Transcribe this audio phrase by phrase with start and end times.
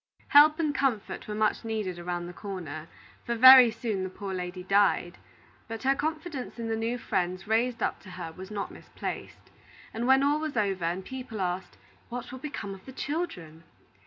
[0.29, 2.87] Help and comfort were much needed around the corner;
[3.23, 5.19] for very soon the poor lady died.
[5.67, 9.51] But her confidence in the new friends raised up to her was not misplaced;
[9.93, 11.77] and when all was over, and people asked,
[12.09, 13.63] "What will become of the children?"